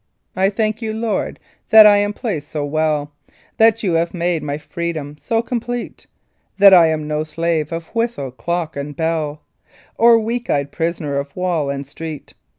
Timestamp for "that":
1.69-1.85, 3.57-3.83, 6.57-6.73